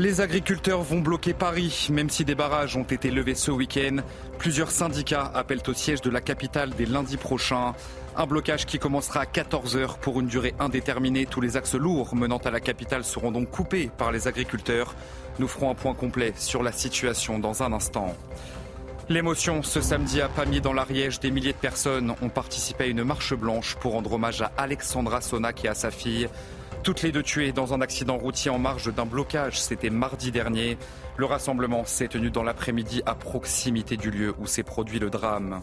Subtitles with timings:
[0.00, 3.96] Les agriculteurs vont bloquer Paris, même si des barrages ont été levés ce week-end.
[4.38, 7.74] Plusieurs syndicats appellent au siège de la capitale dès lundi prochain.
[8.16, 11.26] Un blocage qui commencera à 14h pour une durée indéterminée.
[11.26, 14.94] Tous les axes lourds menant à la capitale seront donc coupés par les agriculteurs.
[15.40, 18.14] Nous ferons un point complet sur la situation dans un instant.
[19.08, 23.02] L'émotion ce samedi à Pamiers dans l'Ariège, des milliers de personnes ont participé à une
[23.02, 26.28] marche blanche pour rendre hommage à Alexandra Sonac et à sa fille.
[26.82, 30.78] Toutes les deux tuées dans un accident routier en marge d'un blocage, c'était mardi dernier.
[31.16, 35.60] Le rassemblement s'est tenu dans l'après-midi à proximité du lieu où s'est produit le drame.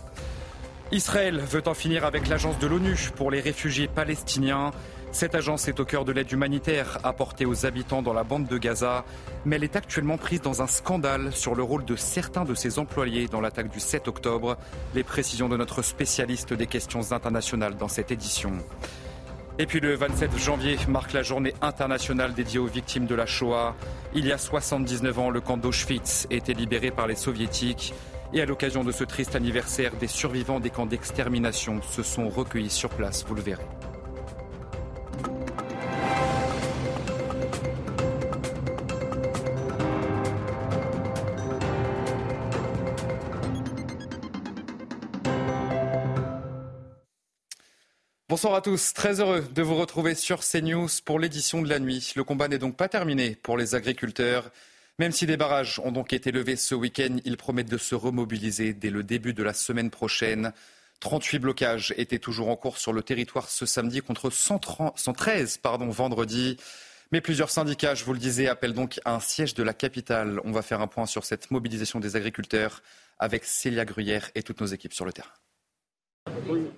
[0.92, 4.72] Israël veut en finir avec l'agence de l'ONU pour les réfugiés palestiniens.
[5.12, 8.58] Cette agence est au cœur de l'aide humanitaire apportée aux habitants dans la bande de
[8.58, 9.03] Gaza,
[9.45, 12.78] mais elle est actuellement prise dans un scandale sur le rôle de certains de ses
[12.78, 14.58] employés dans l'attaque du 7 octobre.
[14.94, 18.52] Les précisions de notre spécialiste des questions internationales dans cette édition.
[19.58, 23.73] Et puis le 27 janvier marque la journée internationale dédiée aux victimes de la Shoah.
[24.14, 27.94] Il y a 79 ans, le camp d'Auschwitz était libéré par les soviétiques.
[28.34, 32.70] Et à l'occasion de ce triste anniversaire, des survivants des camps d'extermination se sont recueillis
[32.70, 33.64] sur place, vous le verrez.
[48.36, 52.11] Bonsoir à tous, très heureux de vous retrouver sur CNews pour l'édition de la nuit.
[52.17, 54.52] Le combat n'est donc pas terminé pour les agriculteurs.
[55.00, 58.74] Même si des barrages ont donc été levés ce week-end, ils promettent de se remobiliser
[58.74, 60.51] dès le début de la semaine prochaine.
[61.00, 66.57] 38 blocages étaient toujours en cours sur le territoire ce samedi contre 113 pardon, vendredi.
[67.13, 70.41] Mais plusieurs syndicats, je vous le disais, appellent donc à un siège de la capitale.
[70.44, 72.84] On va faire un point sur cette mobilisation des agriculteurs
[73.18, 75.31] avec Célia Gruyère et toutes nos équipes sur le terrain.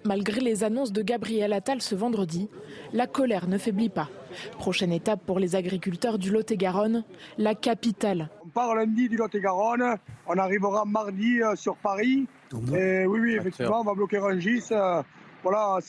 [0.06, 2.50] Malgré les annonces de Gabriel Attal ce vendredi,
[2.94, 4.10] la colère ne faiblit pas.
[4.58, 7.04] Prochaine étape pour les agriculteurs du Lot-et-Garonne,
[7.38, 8.30] la capitale.
[8.46, 9.98] On part lundi du Lot-et-Garonne,
[10.28, 12.28] on arrivera mardi euh, sur Paris.
[12.74, 14.64] Et oui, oui, effectivement, on va bloquer Rungis.
[14.72, 15.04] Euh,
[15.44, 15.80] voilà,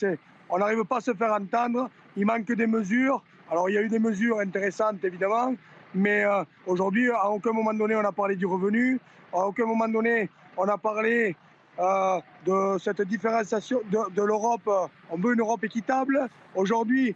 [0.49, 1.89] on n'arrive pas à se faire entendre.
[2.17, 3.23] Il manque des mesures.
[3.49, 5.55] Alors, il y a eu des mesures intéressantes, évidemment.
[5.95, 8.99] Mais euh, aujourd'hui, à aucun moment donné, on a parlé du revenu.
[9.31, 11.35] À aucun moment donné, on a parlé
[11.79, 14.69] euh, de cette différenciation de, l'Europe.
[15.09, 16.27] On veut une Europe équitable.
[16.55, 17.15] Aujourd'hui,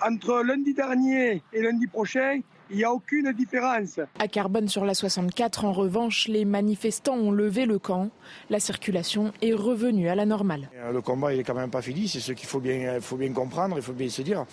[0.00, 2.40] entre lundi dernier et lundi prochain,
[2.70, 3.98] il n'y a aucune différence.
[4.20, 8.10] À Carbone sur la 64, en revanche, les manifestants ont levé le camp.
[8.48, 10.70] La circulation est revenue à la normale.
[10.76, 12.06] Euh, le combat, il n'est quand même pas fini.
[12.06, 14.44] C'est ce qu'il faut bien, faut bien comprendre, il faut bien se dire.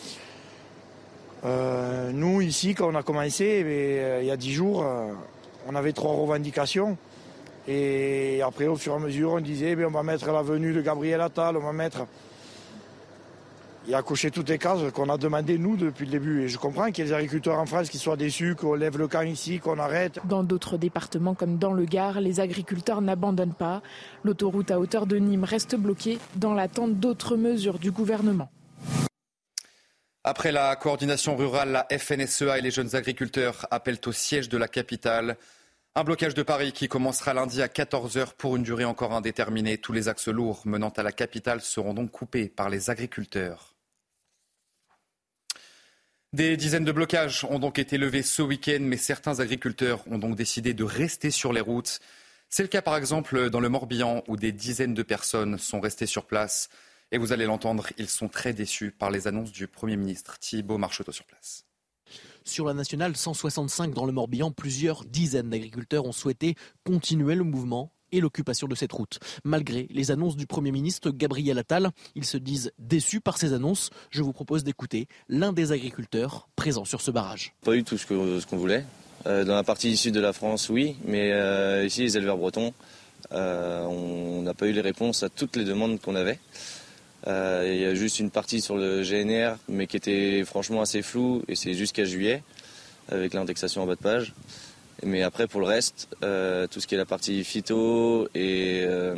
[1.46, 4.84] Euh, nous, ici, quand on a commencé, eh il y a dix jours,
[5.68, 6.98] on avait trois revendications.
[7.68, 10.74] Et après, au fur et à mesure, on disait, eh on va mettre la venue
[10.74, 12.06] de Gabriel Attal, on va mettre...
[13.90, 16.44] Il a coché toutes les cases qu'on a demandé, nous, depuis le début.
[16.44, 18.98] Et je comprends qu'il y ait des agriculteurs en France qui soient déçus, qu'on lève
[18.98, 20.20] le camp ici, qu'on arrête.
[20.26, 23.82] Dans d'autres départements, comme dans le Gard, les agriculteurs n'abandonnent pas.
[24.26, 28.50] L'autoroute à hauteur de Nîmes reste bloquée dans l'attente d'autres mesures du gouvernement.
[30.26, 34.68] Après la coordination rurale, la FNSEA et les jeunes agriculteurs appellent au siège de la
[34.68, 35.38] capitale.
[35.98, 39.80] Un blocage de Paris qui commencera lundi à 14h pour une durée encore indéterminée.
[39.80, 43.74] Tous les axes lourds menant à la capitale seront donc coupés par les agriculteurs.
[46.34, 50.36] Des dizaines de blocages ont donc été levés ce week-end, mais certains agriculteurs ont donc
[50.36, 52.00] décidé de rester sur les routes.
[52.48, 56.06] C'est le cas par exemple dans le Morbihan où des dizaines de personnes sont restées
[56.06, 56.70] sur place.
[57.12, 60.78] Et vous allez l'entendre, ils sont très déçus par les annonces du Premier ministre Thibault
[60.78, 61.67] Marcheteau sur place.
[62.48, 66.56] Sur la nationale 165 dans le Morbihan, plusieurs dizaines d'agriculteurs ont souhaité
[66.86, 69.20] continuer le mouvement et l'occupation de cette route.
[69.44, 73.90] Malgré les annonces du Premier ministre Gabriel Attal, ils se disent déçus par ces annonces.
[74.12, 77.54] Je vous propose d'écouter l'un des agriculteurs présents sur ce barrage.
[77.66, 78.08] Pas eu tout ce
[78.46, 78.86] qu'on voulait.
[79.26, 82.74] Euh, dans la partie sud de la France, oui, mais euh, ici, les éleveurs bretons,
[83.34, 86.40] euh, on n'a pas eu les réponses à toutes les demandes qu'on avait.
[87.28, 91.02] Euh, il y a juste une partie sur le GNR, mais qui était franchement assez
[91.02, 92.42] floue, et c'est jusqu'à juillet,
[93.10, 94.34] avec l'indexation en bas de page.
[95.04, 99.16] Mais après, pour le reste, euh, tout ce qui est la partie phyto et, euh,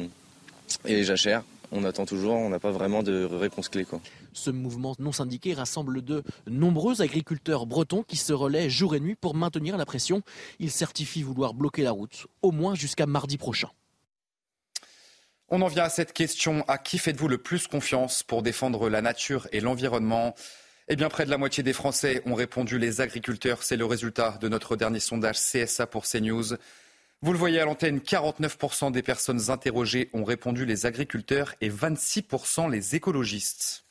[0.85, 3.85] et les jachères, on attend toujours, on n'a pas vraiment de réponse clé.
[4.33, 9.15] Ce mouvement non syndiqué rassemble de nombreux agriculteurs bretons qui se relaient jour et nuit
[9.15, 10.21] pour maintenir la pression.
[10.59, 13.69] Ils certifient vouloir bloquer la route, au moins jusqu'à mardi prochain.
[15.51, 16.63] On en vient à cette question.
[16.67, 20.35] À qui faites-vous le plus confiance pour défendre la nature et l'environnement?
[20.89, 23.63] Eh bien, près de la moitié des Français ont répondu les agriculteurs.
[23.63, 26.55] C'est le résultat de notre dernier sondage CSA pour CNews.
[27.21, 32.69] Vous le voyez à l'antenne, 49% des personnes interrogées ont répondu les agriculteurs et 26%
[32.69, 33.85] les écologistes.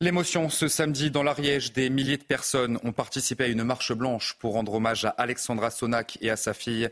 [0.00, 4.36] L'émotion ce samedi dans l'Ariège, des milliers de personnes ont participé à une marche blanche
[4.38, 6.88] pour rendre hommage à Alexandra Sonac et à sa fille.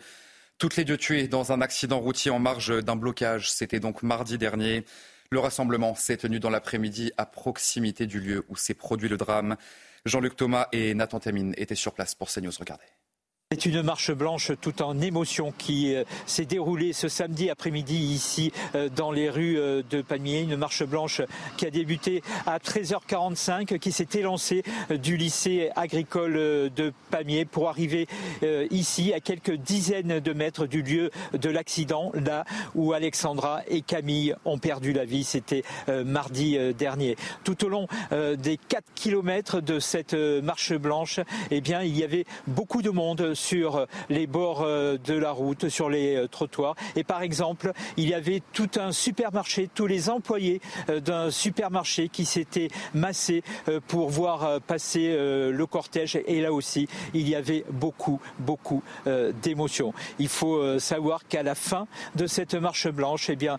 [0.59, 3.51] Toutes les deux tuées dans un accident routier en marge d'un blocage.
[3.51, 4.87] C'était donc mardi dernier.
[5.31, 9.57] Le rassemblement s'est tenu dans l'après-midi à proximité du lieu où s'est produit le drame.
[10.07, 12.53] Jean-Luc Thomas et Nathan Tamine étaient sur place pour CNews.
[12.59, 12.96] Regardez.
[13.53, 18.51] C'est une marche blanche tout en émotion qui euh, s'est déroulée ce samedi après-midi ici
[18.75, 20.41] euh, dans les rues euh, de Pamiers.
[20.41, 21.23] Une marche blanche
[21.57, 28.09] qui a débuté à 13h45, qui s'est élancée du lycée agricole de Pamiers pour arriver
[28.73, 32.45] ici à quelques dizaines de mètres du lieu de l'accident, là
[32.75, 35.23] où Alexandra et Camille ont perdu la vie.
[35.23, 35.63] C'était
[36.05, 37.17] mardi dernier.
[37.45, 41.21] Tout au long des 4 kilomètres de cette marche blanche,
[41.51, 45.69] eh bien, il y avait beaucoup de monde sur les bords euh, de la route,
[45.69, 46.75] sur les euh, trottoirs.
[46.97, 52.09] Et par exemple, il y avait tout un supermarché, tous les employés euh, d'un supermarché
[52.09, 53.43] qui s'étaient massés
[53.87, 56.19] pour voir passer le cortège.
[56.27, 58.83] Et là aussi, il y avait beaucoup, beaucoup
[59.43, 59.93] d'émotions.
[60.19, 63.59] Il faut savoir qu'à la fin de cette marche blanche, eh bien,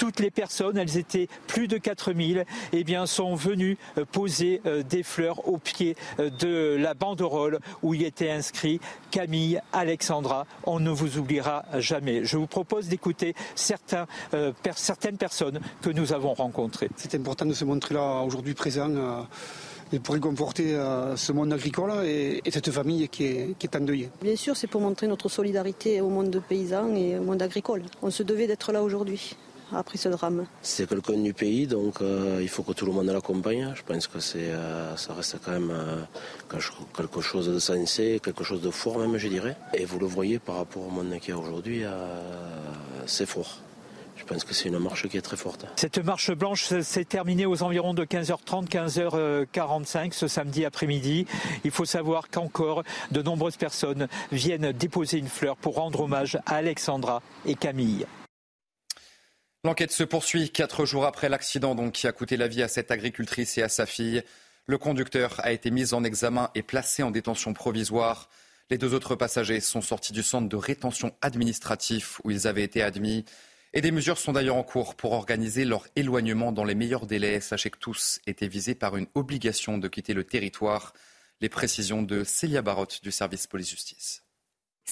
[0.00, 4.82] toutes les personnes, elles étaient plus de 4000, eh bien, sont venues euh, poser euh,
[4.82, 8.80] des fleurs au pied euh, de la banderole où il était inscrit
[9.10, 12.24] Camille, Alexandra, on ne vous oubliera jamais.
[12.24, 14.06] Je vous propose d'écouter certaines
[15.18, 16.88] personnes que nous avons rencontrées.
[16.96, 18.88] C'est important de se montrer là aujourd'hui présent
[19.92, 20.78] et pour réconforter
[21.16, 24.08] ce monde agricole et, cette famille qui est, qui est endeuillée.
[24.22, 27.82] Bien sûr, c'est pour montrer notre solidarité au monde de paysans et au monde agricole.
[28.00, 29.36] On se devait d'être là aujourd'hui
[29.74, 30.46] après ce drame.
[30.62, 33.72] C'est quelqu'un du pays, donc euh, il faut que tout le monde l'accompagne.
[33.74, 36.02] Je pense que c'est, euh, ça reste quand même euh,
[36.96, 39.56] quelque chose de sensé, quelque chose de fort même, je dirais.
[39.74, 41.82] Et vous le voyez par rapport au monde qu'il y a aujourd'hui,
[43.06, 43.58] c'est fort.
[44.16, 45.66] Je pense que c'est une marche qui est très forte.
[45.76, 51.26] Cette marche blanche s'est terminée aux environs de 15h30, 15h45 ce samedi après-midi.
[51.64, 56.56] Il faut savoir qu'encore de nombreuses personnes viennent déposer une fleur pour rendre hommage à
[56.56, 58.06] Alexandra et Camille.
[59.62, 63.58] L'enquête se poursuit quatre jours après l'accident qui a coûté la vie à cette agricultrice
[63.58, 64.22] et à sa fille.
[64.66, 68.30] Le conducteur a été mis en examen et placé en détention provisoire.
[68.70, 72.80] Les deux autres passagers sont sortis du centre de rétention administratif où ils avaient été
[72.82, 73.26] admis.
[73.74, 77.40] Et des mesures sont d'ailleurs en cours pour organiser leur éloignement dans les meilleurs délais.
[77.40, 80.94] Sachez que tous étaient visés par une obligation de quitter le territoire.
[81.42, 84.22] Les précisions de Célia Barotte du service police-justice.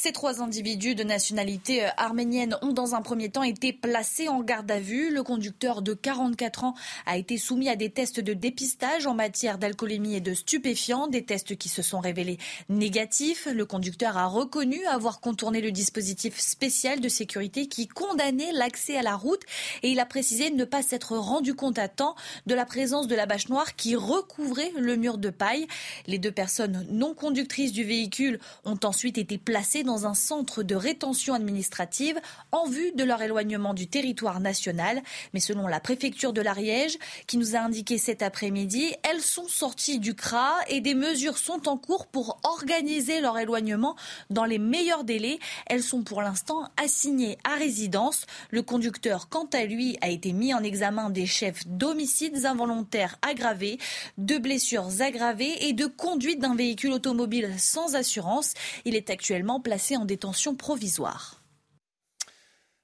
[0.01, 4.43] Ces trois individus de nationalité euh, arménienne ont dans un premier temps été placés en
[4.43, 5.11] garde à vue.
[5.11, 6.75] Le conducteur de 44 ans
[7.05, 11.25] a été soumis à des tests de dépistage en matière d'alcoolémie et de stupéfiants, des
[11.25, 13.49] tests qui se sont révélés négatifs.
[13.53, 19.03] Le conducteur a reconnu avoir contourné le dispositif spécial de sécurité qui condamnait l'accès à
[19.03, 19.43] la route
[19.83, 22.15] et il a précisé ne pas s'être rendu compte à temps
[22.47, 25.67] de la présence de la bâche noire qui recouvrait le mur de paille.
[26.07, 30.75] Les deux personnes non conductrices du véhicule ont ensuite été placées dans un centre de
[30.75, 32.21] rétention administrative
[32.53, 35.03] en vue de leur éloignement du territoire national.
[35.33, 39.99] Mais selon la préfecture de l'Ariège, qui nous a indiqué cet après-midi, elles sont sorties
[39.99, 43.97] du CRA et des mesures sont en cours pour organiser leur éloignement
[44.29, 45.39] dans les meilleurs délais.
[45.67, 48.27] Elles sont pour l'instant assignées à résidence.
[48.51, 53.79] Le conducteur, quant à lui, a été mis en examen des chefs d'homicides involontaires aggravés,
[54.19, 58.53] de blessures aggravées et de conduite d'un véhicule automobile sans assurance.
[58.85, 61.43] Il est actuellement placé en détention provisoire.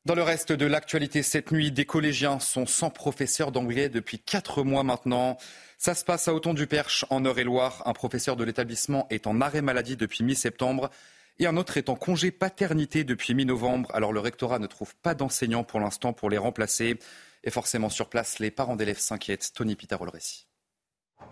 [0.04, 4.62] Dans le reste de l'actualité cette nuit, des collégiens sont sans professeur d'anglais depuis quatre
[4.62, 5.38] mois maintenant.
[5.78, 7.82] Ça se passe à Auton-du-Perche, en Eure-et-Loire.
[7.86, 10.90] Un professeur de l'établissement est en arrêt maladie depuis mi-septembre
[11.38, 13.90] et un autre est en congé paternité depuis mi-novembre.
[13.94, 16.98] Alors le rectorat ne trouve pas d'enseignants pour l'instant pour les remplacer.
[17.44, 19.52] Et forcément sur place, les parents d'élèves s'inquiètent.
[19.54, 20.46] Tony Pitaro le récit.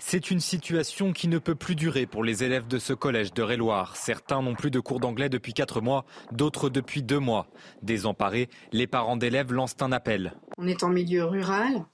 [0.05, 3.43] C'est une situation qui ne peut plus durer pour les élèves de ce collège de
[3.43, 3.97] Réloir.
[3.97, 7.47] Certains n'ont plus de cours d'anglais depuis quatre mois, d'autres depuis deux mois.
[7.83, 10.35] Désemparés, les parents d'élèves lancent un appel.
[10.59, 11.87] On est en milieu rural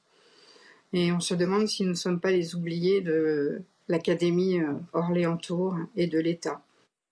[0.92, 5.76] et on se demande si nous ne sommes pas les oubliés de l'Académie euh, Orléans-Tours
[5.94, 6.62] et de l'État.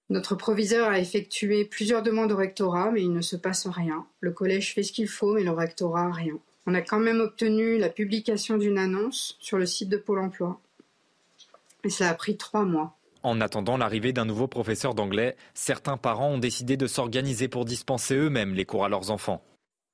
[0.09, 4.07] Notre proviseur a effectué plusieurs demandes au rectorat, mais il ne se passe rien.
[4.21, 6.39] Le collège fait ce qu'il faut, mais le rectorat rien.
[6.67, 10.61] On a quand même obtenu la publication d'une annonce sur le site de Pôle Emploi.
[11.87, 12.97] Et ça a pris trois mois.
[13.23, 18.17] En attendant l'arrivée d'un nouveau professeur d'anglais, certains parents ont décidé de s'organiser pour dispenser
[18.17, 19.41] eux-mêmes les cours à leurs enfants.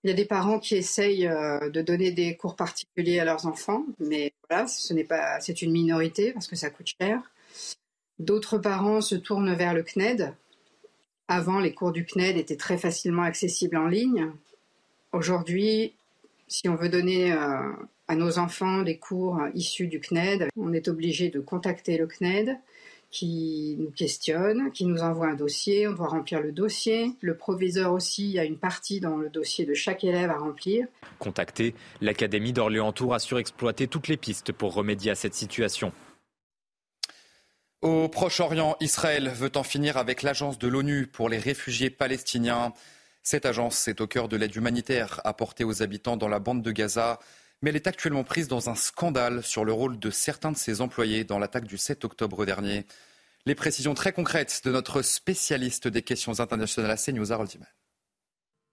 [0.02, 3.46] Il y a des parents qui essayent euh, de donner des cours particuliers à leurs
[3.46, 7.20] enfants, mais voilà, ce n'est pas, c'est une minorité parce que ça coûte cher.
[8.18, 10.34] D'autres parents se tournent vers le CNED.
[11.28, 14.30] Avant, les cours du CNED étaient très facilement accessibles en ligne.
[15.12, 15.92] Aujourd'hui,
[16.48, 17.70] si on veut donner euh,
[18.12, 22.58] à nos enfants des cours issus du CNED, on est obligé de contacter le CNED
[23.10, 27.12] qui nous questionne, qui nous envoie un dossier, on doit remplir le dossier.
[27.20, 30.86] Le proviseur aussi a une partie dans le dossier de chaque élève à remplir.
[31.18, 35.90] Contacté, l'Académie d'Orléans-Tours a exploiter toutes les pistes pour remédier à cette situation.
[37.80, 42.74] Au Proche-Orient, Israël veut en finir avec l'agence de l'ONU pour les réfugiés palestiniens.
[43.22, 46.72] Cette agence est au cœur de l'aide humanitaire apportée aux habitants dans la bande de
[46.72, 47.18] Gaza,
[47.62, 50.80] mais elle est actuellement prise dans un scandale sur le rôle de certains de ses
[50.80, 52.86] employés dans l'attaque du 7 octobre dernier.
[53.46, 57.32] Les précisions très concrètes de notre spécialiste des questions internationales à CNews,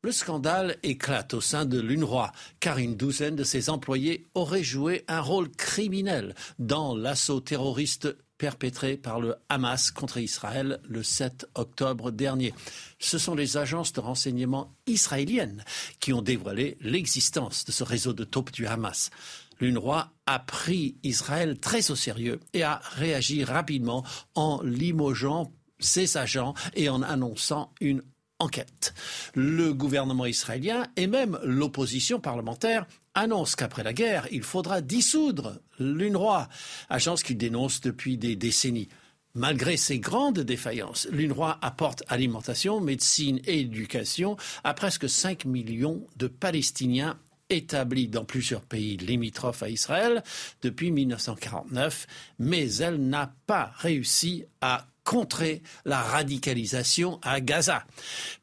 [0.01, 2.31] le scandale éclate au sein de l'UNRWA,
[2.61, 8.07] car une douzaine de ses employés auraient joué un rôle criminel dans l'assaut terroriste
[8.39, 12.55] perpétré par le Hamas contre Israël le 7 octobre dernier.
[12.97, 15.63] Ce sont les agences de renseignement israéliennes
[15.99, 19.11] qui ont dévoilé l'existence de ce réseau de taupes du Hamas.
[19.59, 26.53] L'UNRWA a pris Israël très au sérieux et a réagi rapidement en limogeant ses agents
[26.75, 28.01] et en annonçant une
[28.39, 28.93] enquête.
[29.35, 32.87] Le gouvernement israélien et même l'opposition parlementaire
[33.19, 36.49] annonce qu'après la guerre, il faudra dissoudre l'UNRWA,
[36.89, 38.89] agence qu'il dénonce depuis des décennies.
[39.35, 46.27] Malgré ces grandes défaillances, l'UNRWA apporte alimentation, médecine et éducation à presque 5 millions de
[46.27, 50.23] Palestiniens établis dans plusieurs pays limitrophes à Israël
[50.61, 52.07] depuis 1949,
[52.39, 57.83] mais elle n'a pas réussi à contrer la radicalisation à Gaza.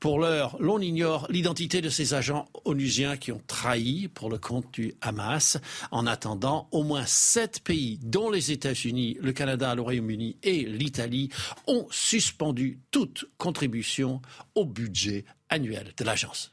[0.00, 4.75] Pour l'heure, l'on ignore l'identité de ces agents onusiens qui ont trahi pour le compte
[4.75, 5.58] du Hamas.
[5.92, 11.30] En attendant, au moins sept pays, dont les États-Unis, le Canada, le Royaume-Uni et l'Italie,
[11.68, 14.20] ont suspendu toute contribution
[14.56, 16.52] au budget annuel de l'agence.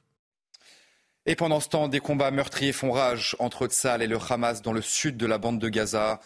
[1.26, 4.74] Et pendant ce temps, des combats meurtriers font rage entre Tzal et le Hamas dans
[4.74, 6.20] le sud de la bande de Gaza.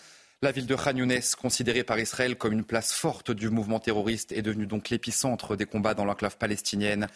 [0.44, 4.32] La ville de Khan Younes, considérée par Israël comme une place forte du mouvement terroriste,
[4.32, 7.08] est devenue donc l'épicentre des combats dans l'enclave palestinienne.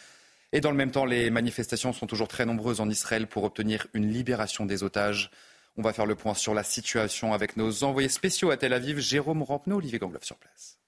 [0.53, 3.85] Et dans le même temps, les manifestations sont toujours très nombreuses en Israël pour obtenir
[3.93, 5.29] une libération des otages.
[5.77, 8.97] On va faire le point sur la situation avec nos envoyés spéciaux à Tel Aviv,
[8.97, 10.80] Jérôme Rampenot, Olivier Gangloff sur place.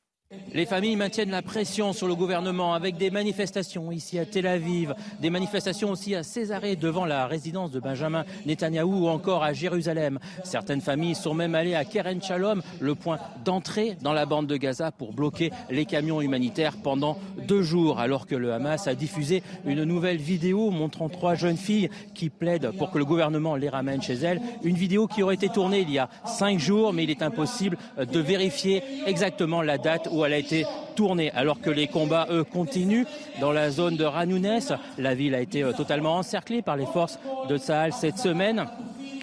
[0.53, 4.93] Les familles maintiennent la pression sur le gouvernement avec des manifestations ici à Tel Aviv,
[5.19, 10.19] des manifestations aussi à Césarée devant la résidence de Benjamin Netanyahou ou encore à Jérusalem.
[10.43, 14.55] Certaines familles sont même allées à Keren Shalom, le point d'entrée dans la bande de
[14.55, 19.41] Gaza pour bloquer les camions humanitaires pendant deux jours alors que le Hamas a diffusé
[19.65, 24.03] une nouvelle vidéo montrant trois jeunes filles qui plaident pour que le gouvernement les ramène
[24.03, 24.39] chez elles.
[24.63, 27.77] Une vidéo qui aurait été tournée il y a cinq jours mais il est impossible
[27.97, 30.65] de vérifier exactement la date elle a été
[30.95, 31.31] tournée.
[31.31, 33.05] Alors que les combats, eux, continuent
[33.39, 34.73] dans la zone de Ranounès.
[34.97, 38.67] La ville a été euh, totalement encerclée par les forces de Sahel cette semaine.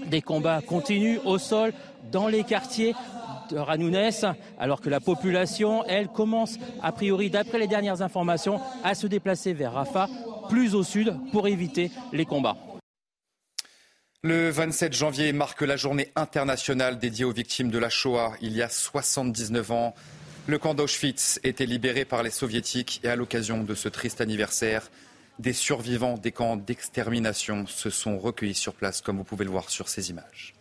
[0.07, 1.73] Des combats continuent au sol,
[2.11, 2.95] dans les quartiers
[3.51, 4.25] de Ranounès,
[4.59, 9.53] alors que la population, elle, commence, a priori, d'après les dernières informations, à se déplacer
[9.53, 10.09] vers Rafah,
[10.49, 12.57] plus au sud, pour éviter les combats.
[14.23, 18.33] Le 27 janvier marque la journée internationale dédiée aux victimes de la Shoah.
[18.43, 19.95] Il y a 79 ans,
[20.47, 24.91] le camp d'Auschwitz était libéré par les soviétiques et à l'occasion de ce triste anniversaire,
[25.39, 29.71] des survivants des camps d'extermination se sont recueillis sur place, comme vous pouvez le voir
[29.71, 30.55] sur ces images.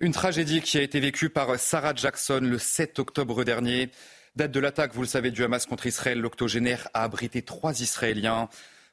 [0.00, 3.90] Une tragédie qui a été vécue par Sarah Jackson le 7 octobre dernier.
[4.34, 8.48] Date de l'attaque, vous le savez, du Hamas contre Israël, l'octogénaire a abrité trois Israéliens.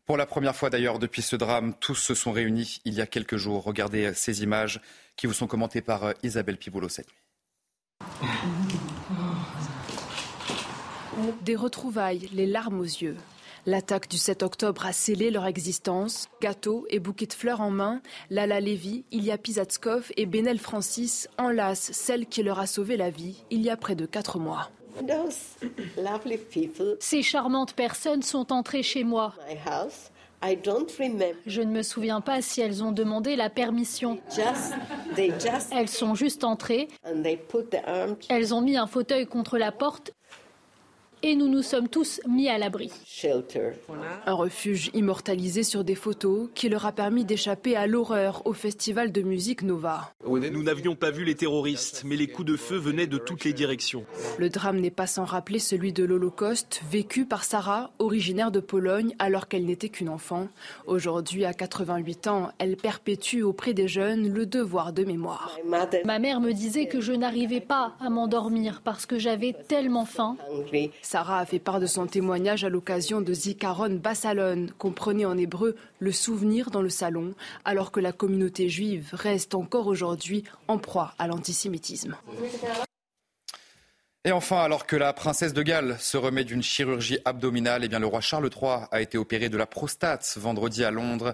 [0.06, 3.08] Pour la première fois d'ailleurs depuis ce drame, tous se sont réunis il y a
[3.08, 3.64] quelques jours.
[3.64, 4.82] Regardez ces images
[5.16, 7.29] qui vous sont commentées par Isabelle Piboulot cette nuit.
[11.42, 13.18] Des retrouvailles, les larmes aux yeux.
[13.66, 16.28] L'attaque du 7 octobre a scellé leur existence.
[16.42, 21.92] Gâteaux et bouquets de fleurs en main, Lala Lévy, Ilya Pizatskov et Benel Francis enlacent
[21.92, 24.70] celle qui leur a sauvé la vie il y a près de quatre mois.
[27.00, 29.34] Ces charmantes personnes sont entrées chez moi.
[30.42, 34.20] Je ne me souviens pas si elles ont demandé la permission.
[35.72, 36.88] Elles sont juste entrées.
[38.30, 40.14] Elles ont mis un fauteuil contre la porte
[41.24, 42.92] et nous nous sommes tous mis à l'abri.
[44.26, 49.12] Un refuge immortalisé sur des photos qui leur a permis d'échapper à l'horreur au festival
[49.12, 50.14] de musique Nova.
[50.26, 53.54] Nous n'avions pas vu les terroristes, mais les coups de feu venaient de toutes les
[53.54, 54.06] directions.
[54.38, 59.16] Le drame n'est pas sans rappeler celui de l'Holocauste vécu par Sarah, originaire de Pologne
[59.20, 60.48] alors qu'elle n'était qu'une enfant.
[60.88, 65.58] Aujourd'hui, à 88 ans, elle perpétue auprès des jeunes le devoir de mémoire.
[66.06, 70.38] Ma mère me disait que je n'arrivais pas à m'endormir parce que j'avais tellement faim.
[71.12, 75.76] Sarah a fait part de son témoignage à l'occasion de Zikaron Bassalon, comprenait en hébreu
[75.98, 77.34] le souvenir dans le salon,
[77.66, 82.16] alors que la communauté juive reste encore aujourd'hui en proie à l'antisémitisme.
[84.24, 87.98] Et enfin, alors que la princesse de Galles se remet d'une chirurgie abdominale, eh bien,
[87.98, 91.34] le roi Charles III a été opéré de la prostate vendredi à Londres.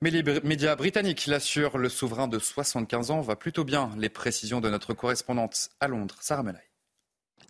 [0.00, 3.90] Mais les médias britanniques l'assurent, le souverain de 75 ans va plutôt bien.
[3.98, 6.67] Les précisions de notre correspondante à Londres, Sarah Melay.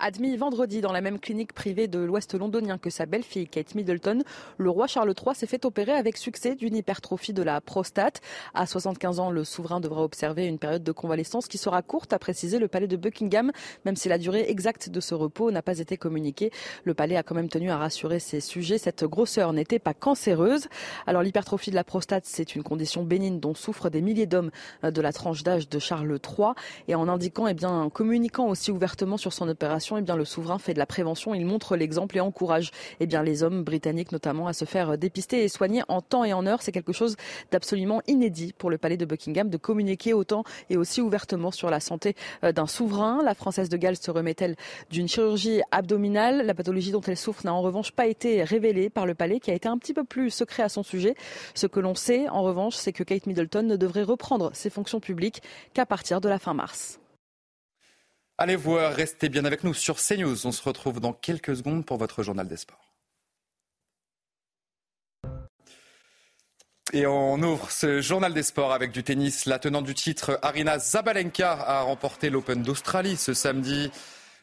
[0.00, 4.22] Admis vendredi dans la même clinique privée de l'Ouest londonien que sa belle-fille Kate Middleton,
[4.56, 8.20] le roi Charles III s'est fait opérer avec succès d'une hypertrophie de la prostate.
[8.54, 12.20] À 75 ans, le souverain devra observer une période de convalescence qui sera courte, a
[12.20, 13.50] précisé le palais de Buckingham,
[13.84, 16.52] même si la durée exacte de ce repos n'a pas été communiquée.
[16.84, 18.78] Le palais a quand même tenu à rassurer ses sujets.
[18.78, 20.68] Cette grosseur n'était pas cancéreuse.
[21.08, 24.52] Alors l'hypertrophie de la prostate, c'est une condition bénigne dont souffrent des milliers d'hommes
[24.84, 26.52] de la tranche d'âge de Charles III.
[26.86, 30.24] Et en indiquant, eh bien, en communiquant aussi ouvertement sur son opération, eh bien, le
[30.24, 32.70] souverain fait de la prévention, il montre l'exemple et encourage
[33.00, 36.32] eh bien, les hommes britanniques notamment à se faire dépister et soigner en temps et
[36.32, 36.62] en heure.
[36.62, 37.16] C'est quelque chose
[37.50, 41.80] d'absolument inédit pour le palais de Buckingham de communiquer autant et aussi ouvertement sur la
[41.80, 43.22] santé euh, d'un souverain.
[43.22, 44.56] La française de Galles se remet-elle
[44.90, 46.44] d'une chirurgie abdominale?
[46.44, 49.50] La pathologie dont elle souffre n'a en revanche pas été révélée par le palais qui
[49.50, 51.14] a été un petit peu plus secret à son sujet.
[51.54, 55.00] Ce que l'on sait en revanche, c'est que Kate Middleton ne devrait reprendre ses fonctions
[55.00, 55.42] publiques
[55.74, 57.00] qu'à partir de la fin mars.
[58.40, 60.46] Allez voir, restez bien avec nous sur CNews.
[60.46, 62.94] On se retrouve dans quelques secondes pour votre journal des sports.
[66.92, 69.44] Et on ouvre ce journal des sports avec du tennis.
[69.46, 73.90] La tenante du titre, Arina Zabalenka, a remporté l'Open d'Australie ce samedi.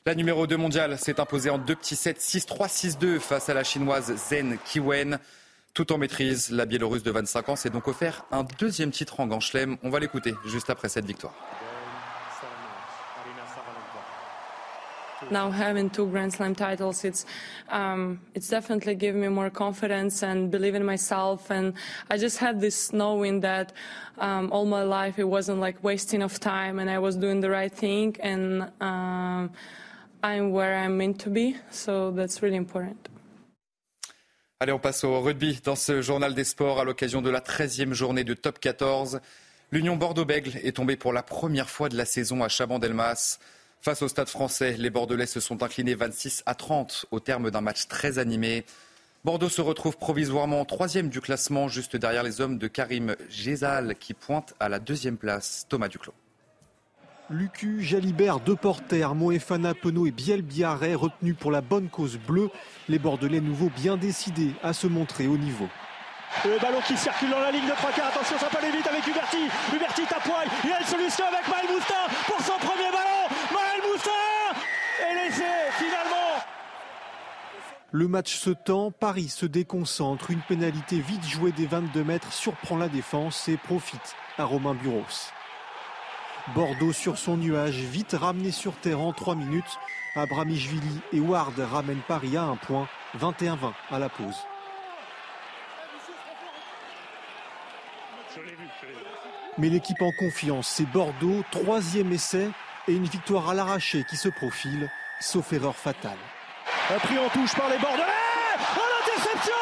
[0.06, 3.64] La numéro 2 mondiale s'est imposée en deux petits sets 6-3, 6-2 face à la
[3.64, 5.20] chinoise Zhen Kiwen.
[5.74, 9.28] Tout en maîtrise, la biélorusse de 25 ans s'est donc offert un deuxième titre en
[9.28, 9.40] Grand.
[9.84, 11.34] On va l'écouter juste après cette victoire.
[15.32, 17.26] Now having two Grand Slam titles, it's
[17.70, 21.50] um, it's definitely given me more confidence and believe in myself.
[21.50, 21.74] And
[22.10, 23.74] I just had this knowing that
[24.18, 27.50] um, all my life it wasn't like wasting of time, and I was doing the
[27.50, 29.52] right thing, and um,
[30.24, 31.56] I'm where I'm meant to be.
[31.72, 33.10] So that's really important.
[34.62, 37.92] Allez, on passe au rugby dans ce journal des sports à l'occasion de la 13e
[37.92, 39.20] journée de Top 14.
[39.72, 43.40] L'Union Bordeaux-Bègle est tombée pour la première fois de la saison à Chabandelmas.
[43.82, 47.62] Face au stade français, les Bordelais se sont inclinés 26 à 30 au terme d'un
[47.62, 48.66] match très animé.
[49.24, 54.14] Bordeaux se retrouve provisoirement troisième du classement, juste derrière les hommes de Karim Gézal qui
[54.14, 55.66] pointe à la deuxième place.
[55.70, 56.14] Thomas Duclos.
[57.32, 62.52] Lucu, Jalibert, Deporter, Moefana, Penaud et Biel Biarret retenus pour la bonne cause bleue.
[62.88, 65.68] Les Bordelais nouveaux bien décidés à se montrer au niveau.
[66.44, 68.08] Le ballon qui circule dans la ligne de 3 quarts.
[68.10, 69.50] Attention, ça peut aller vite avec Huberti.
[69.74, 70.48] Huberti tape poil.
[70.66, 73.26] Il a une solution avec Maël Moustin pour son premier ballon.
[73.52, 74.12] Maël Moustin
[75.10, 75.65] Et l'essai
[77.92, 82.76] Le match se tend, Paris se déconcentre, une pénalité vite jouée des 22 mètres surprend
[82.76, 85.32] la défense et profite à Romain Buros.
[86.54, 89.80] Bordeaux sur son nuage, vite ramené sur terre en 3 minutes.
[90.16, 94.36] Abramishvili et Ward ramènent Paris à un point, 21-20 à la pause.
[99.58, 102.50] Mais l'équipe en confiance, c'est Bordeaux, troisième essai
[102.90, 106.18] et une victoire à l'arraché qui se profile, sauf erreur fatale.
[106.94, 108.04] Un prix en touche par les Bordelais
[108.78, 109.54] Oh l'interception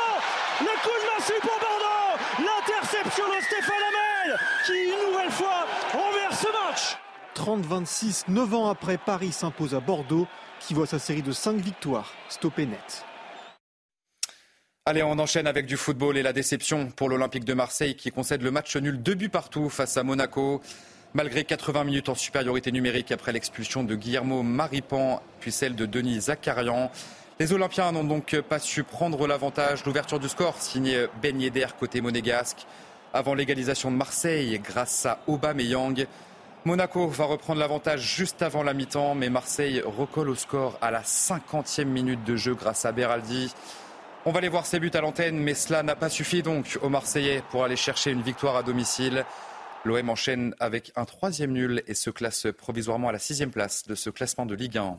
[0.60, 6.42] Le coup de massue pour Bordeaux L'interception de Stéphane Hamel qui une nouvelle fois renverse
[6.42, 6.98] ce match
[7.36, 10.28] 30-26, 9 ans après, Paris s'impose à Bordeaux
[10.60, 13.06] qui voit sa série de 5 victoires stoppée net.
[14.86, 18.42] Allez, on enchaîne avec du football et la déception pour l'Olympique de Marseille qui concède
[18.42, 20.62] le match nul deux buts partout face à Monaco.
[21.16, 26.22] Malgré 80 minutes en supériorité numérique après l'expulsion de Guillermo Maripan puis celle de Denis
[26.22, 26.90] Zakarian,
[27.40, 29.86] les Olympiens n'ont donc pas su prendre l'avantage.
[29.86, 32.66] L'ouverture du score signée Ben Yedder côté monégasque
[33.14, 36.08] avant l'égalisation de Marseille grâce à Aubameyang.
[36.66, 41.04] Monaco va reprendre l'avantage juste avant la mi-temps, mais Marseille recolle au score à la
[41.04, 43.54] 50e minute de jeu grâce à Beraldi.
[44.26, 46.90] On va aller voir ses buts à l'antenne, mais cela n'a pas suffi donc aux
[46.90, 49.26] Marseillais pour aller chercher une victoire à domicile.
[49.86, 53.96] L'OM enchaîne avec un troisième nul et se classe provisoirement à la sixième place de
[53.96, 54.98] ce classement de Ligue 1.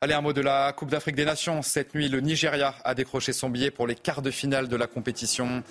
[0.00, 1.62] Allez, un mot de la Coupe d'Afrique des Nations.
[1.62, 4.88] Cette nuit, le Nigeria a décroché son billet pour les quarts de finale de la
[4.88, 5.62] compétition.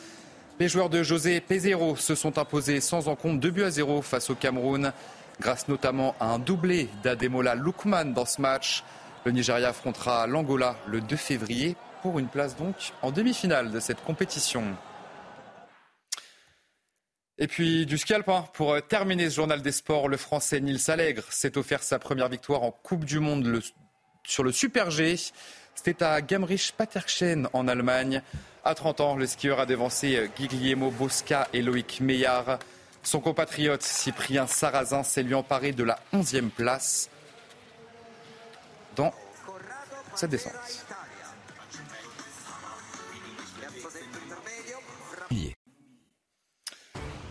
[0.60, 4.30] Les joueurs de José Pezero se sont imposés sans encombre 2 buts à 0 face
[4.30, 4.94] au Cameroun,
[5.42, 8.86] grâce notamment à un doublé d'Ademola Lukman dans ce match.
[9.26, 14.02] Le Nigeria affrontera l'Angola le 2 février pour une place donc en demi-finale de cette
[14.04, 14.64] compétition.
[17.44, 18.48] Et puis du ski alpin.
[18.54, 22.64] Pour terminer ce journal des sports, le Français Nils Allègre s'est offert sa première victoire
[22.64, 23.62] en Coupe du Monde
[24.24, 25.18] sur le Super G.
[25.76, 28.22] C'était à Gamrich-Paterchen en Allemagne.
[28.64, 32.60] À 30 ans, le skieur a dévancé Guglielmo Bosca et Loïc Meillard.
[33.02, 37.10] Son compatriote Cyprien Sarrazin s'est lui emparé de la 11e place
[38.96, 39.14] dans
[40.16, 40.54] cette descente.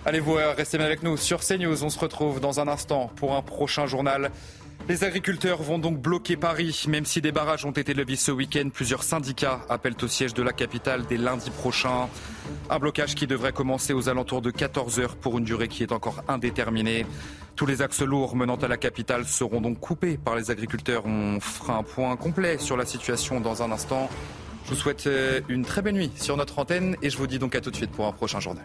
[0.04, 1.84] Allez vous restez avec nous sur CNews.
[1.84, 4.32] On se retrouve dans un instant pour un prochain journal.
[4.88, 8.68] Les agriculteurs vont donc bloquer Paris, même si des barrages ont été levés ce week-end.
[8.74, 12.08] Plusieurs syndicats appellent au siège de la capitale dès lundi prochain.
[12.68, 15.92] Un blocage qui devrait commencer aux alentours de 14 heures pour une durée qui est
[15.92, 17.06] encore indéterminée.
[17.54, 21.06] Tous les axes lourds menant à la capitale seront donc coupés par les agriculteurs.
[21.06, 24.10] On fera un point complet sur la situation dans un instant.
[24.64, 27.38] Je vous souhaite euh, une très belle nuit sur notre antenne et je vous dis
[27.38, 28.64] donc à tout de suite pour un prochain journal.